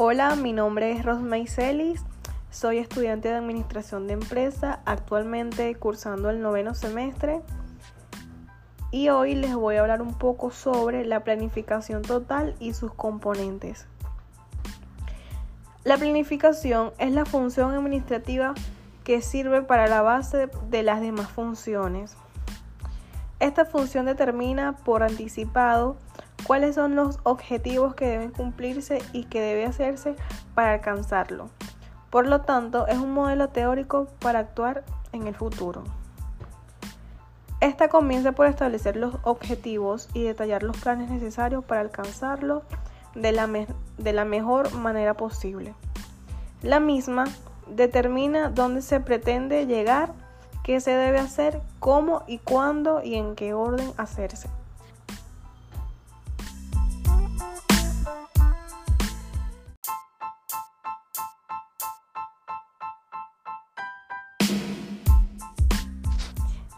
Hola, 0.00 0.36
mi 0.36 0.52
nombre 0.52 0.92
es 0.92 1.04
Rosmay 1.04 1.48
Celis, 1.48 2.04
soy 2.52 2.78
estudiante 2.78 3.30
de 3.30 3.34
Administración 3.34 4.06
de 4.06 4.12
Empresa, 4.12 4.78
actualmente 4.84 5.74
cursando 5.74 6.30
el 6.30 6.40
noveno 6.40 6.72
semestre 6.72 7.42
y 8.92 9.08
hoy 9.08 9.34
les 9.34 9.56
voy 9.56 9.74
a 9.74 9.80
hablar 9.80 10.00
un 10.00 10.14
poco 10.14 10.52
sobre 10.52 11.04
la 11.04 11.24
planificación 11.24 12.02
total 12.02 12.54
y 12.60 12.74
sus 12.74 12.94
componentes. 12.94 13.88
La 15.82 15.96
planificación 15.96 16.92
es 16.98 17.10
la 17.10 17.24
función 17.24 17.74
administrativa 17.74 18.54
que 19.02 19.20
sirve 19.20 19.62
para 19.62 19.88
la 19.88 20.02
base 20.02 20.48
de 20.70 20.84
las 20.84 21.00
demás 21.00 21.28
funciones. 21.28 22.16
Esta 23.40 23.64
función 23.64 24.06
determina 24.06 24.76
por 24.76 25.02
anticipado 25.02 25.96
cuáles 26.44 26.74
son 26.74 26.96
los 26.96 27.18
objetivos 27.24 27.94
que 27.94 28.06
deben 28.06 28.30
cumplirse 28.30 29.02
y 29.12 29.24
que 29.24 29.40
debe 29.40 29.66
hacerse 29.66 30.16
para 30.54 30.74
alcanzarlo. 30.74 31.50
Por 32.10 32.26
lo 32.26 32.40
tanto, 32.42 32.86
es 32.86 32.98
un 32.98 33.12
modelo 33.12 33.48
teórico 33.48 34.08
para 34.18 34.38
actuar 34.38 34.84
en 35.12 35.26
el 35.26 35.34
futuro. 35.34 35.84
Esta 37.60 37.88
comienza 37.88 38.32
por 38.32 38.46
establecer 38.46 38.96
los 38.96 39.16
objetivos 39.24 40.08
y 40.14 40.22
detallar 40.22 40.62
los 40.62 40.76
planes 40.76 41.10
necesarios 41.10 41.64
para 41.64 41.80
alcanzarlos 41.80 42.62
de 43.14 43.32
la, 43.32 43.48
de 43.48 44.12
la 44.12 44.24
mejor 44.24 44.72
manera 44.74 45.14
posible. 45.14 45.74
La 46.62 46.78
misma 46.78 47.24
determina 47.66 48.48
dónde 48.48 48.80
se 48.80 49.00
pretende 49.00 49.66
llegar, 49.66 50.12
qué 50.62 50.80
se 50.80 50.92
debe 50.92 51.18
hacer, 51.18 51.60
cómo 51.80 52.22
y 52.26 52.38
cuándo 52.38 53.02
y 53.02 53.16
en 53.16 53.34
qué 53.34 53.54
orden 53.54 53.92
hacerse. 53.96 54.48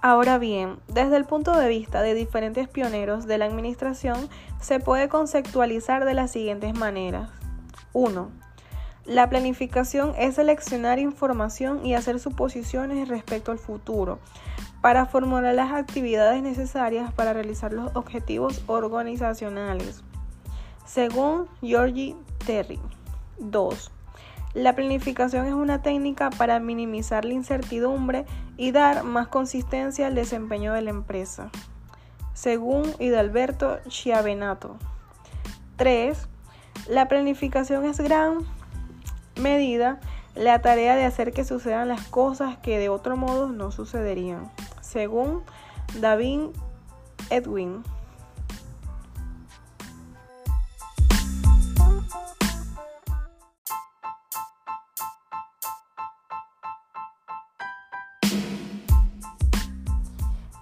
Ahora 0.03 0.39
bien, 0.39 0.79
desde 0.89 1.17
el 1.17 1.27
punto 1.27 1.53
de 1.57 1.69
vista 1.69 2.01
de 2.01 2.15
diferentes 2.15 2.69
pioneros 2.69 3.27
de 3.27 3.37
la 3.37 3.45
administración, 3.45 4.31
se 4.59 4.81
puede 4.81 5.11
conceptualizar 5.11 6.07
de 6.07 6.15
las 6.15 6.31
siguientes 6.31 6.75
maneras. 6.75 7.31
1. 7.93 8.31
La 9.05 9.29
planificación 9.29 10.15
es 10.17 10.37
seleccionar 10.37 10.99
información 10.99 11.85
y 11.85 11.95
hacer 11.95 12.19
suposiciones 12.19 13.09
respecto 13.09 13.53
al 13.53 13.59
futuro 13.59 14.21
para 14.81 15.05
formular 15.05 15.55
las 15.55 15.73
actividades 15.73 16.43
necesarias 16.43 17.13
para 17.13 17.35
realizar 17.35 17.73
los 17.73 17.95
objetivos 17.95 18.63
organizacionales. 18.69 20.03
Según 20.87 21.47
Georgie 21.61 22.17
Terry. 22.47 22.81
2. 23.39 23.93
La 24.55 24.75
planificación 24.75 25.47
es 25.47 25.55
una 25.55 25.81
técnica 25.81 26.31
para 26.31 26.59
minimizar 26.59 27.25
la 27.25 27.35
incertidumbre 27.35 28.27
y 28.57 28.73
dar 28.73 29.05
más 29.05 29.29
consistencia 29.29 30.09
al 30.09 30.17
desempeño 30.17 30.73
de 30.73 30.83
la 30.83 30.91
empresa, 30.91 31.51
según 32.35 32.83
Hidalberto 32.99 33.79
Chiavenato. 33.89 34.77
3. 35.77 36.19
La 36.89 37.07
planificación 37.07 37.85
es 37.85 38.01
gran 38.01 38.39
medida 39.41 40.01
la 40.35 40.61
tarea 40.61 40.97
de 40.97 41.05
hacer 41.05 41.33
que 41.33 41.45
sucedan 41.45 41.89
las 41.89 42.09
cosas 42.09 42.57
que 42.59 42.79
de 42.79 42.89
otro 42.89 43.17
modo 43.17 43.49
no 43.51 43.71
sucederían, 43.71 44.51
según 44.81 45.43
David 46.01 46.49
Edwin. 47.31 47.85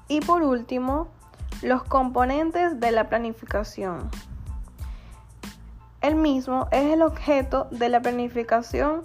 Y 0.09 0.21
por 0.21 0.43
último, 0.43 1.09
los 1.63 1.83
componentes 1.85 2.81
de 2.81 2.93
la 2.93 3.09
planificación. 3.09 4.11
El 6.01 6.15
mismo 6.15 6.69
es 6.71 6.93
el 6.93 7.03
objeto 7.03 7.69
de 7.71 7.89
la 7.89 8.01
planificación 8.01 9.03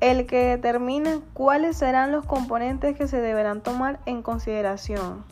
el 0.00 0.26
que 0.26 0.44
determina 0.44 1.20
cuáles 1.34 1.76
serán 1.76 2.12
los 2.12 2.24
componentes 2.24 2.96
que 2.96 3.08
se 3.08 3.20
deberán 3.20 3.62
tomar 3.62 3.98
en 4.06 4.22
consideración. 4.22 5.24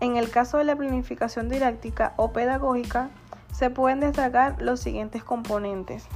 En 0.00 0.16
el 0.16 0.30
caso 0.30 0.58
de 0.58 0.64
la 0.64 0.74
planificación 0.74 1.48
didáctica 1.48 2.12
o 2.16 2.32
pedagógica, 2.32 3.10
se 3.52 3.70
pueden 3.70 4.00
destacar 4.00 4.60
los 4.60 4.80
siguientes 4.80 5.22
componentes. 5.22 6.06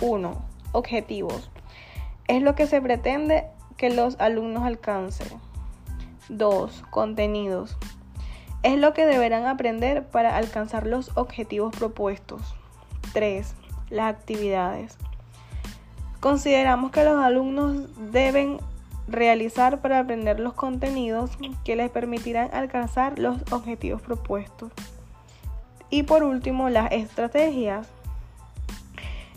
1. 0.00 0.40
Objetivos. 0.72 1.50
Es 2.28 2.42
lo 2.42 2.54
que 2.54 2.68
se 2.68 2.80
pretende 2.80 3.46
que 3.76 3.90
los 3.90 4.18
alumnos 4.20 4.62
alcancen. 4.62 5.28
2. 6.28 6.84
Contenidos. 6.90 7.76
Es 8.62 8.78
lo 8.78 8.92
que 8.92 9.06
deberán 9.06 9.46
aprender 9.46 10.06
para 10.06 10.36
alcanzar 10.36 10.86
los 10.86 11.16
objetivos 11.16 11.74
propuestos. 11.76 12.42
3. 13.12 13.54
Las 13.90 14.14
actividades. 14.14 14.98
Consideramos 16.20 16.90
que 16.90 17.04
los 17.04 17.22
alumnos 17.22 17.86
deben 18.12 18.58
realizar 19.06 19.80
para 19.80 20.00
aprender 20.00 20.40
los 20.40 20.54
contenidos 20.54 21.30
que 21.64 21.76
les 21.76 21.90
permitirán 21.90 22.50
alcanzar 22.52 23.18
los 23.18 23.38
objetivos 23.52 24.02
propuestos. 24.02 24.72
Y 25.90 26.02
por 26.02 26.22
último, 26.22 26.68
las 26.68 26.92
estrategias 26.92 27.88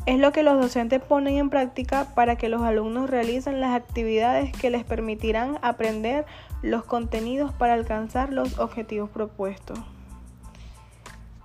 es 0.05 0.19
lo 0.19 0.31
que 0.31 0.43
los 0.43 0.59
docentes 0.59 1.01
ponen 1.01 1.37
en 1.37 1.49
práctica 1.49 2.13
para 2.15 2.35
que 2.35 2.49
los 2.49 2.63
alumnos 2.63 3.09
realicen 3.09 3.61
las 3.61 3.75
actividades 3.75 4.51
que 4.51 4.69
les 4.69 4.83
permitirán 4.83 5.59
aprender 5.61 6.25
los 6.61 6.83
contenidos 6.83 7.53
para 7.53 7.73
alcanzar 7.73 8.33
los 8.33 8.57
objetivos 8.57 9.09
propuestos. 9.09 9.79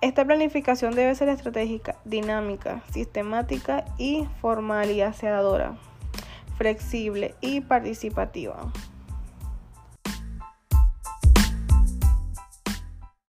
Esta 0.01 0.25
planificación 0.25 0.95
debe 0.95 1.15
ser 1.15 1.29
estratégica, 1.29 1.95
dinámica, 2.05 2.83
sistemática 2.91 3.85
y 3.97 4.27
formalizadora, 4.41 5.75
flexible 6.57 7.35
y 7.41 7.61
participativa. 7.61 8.71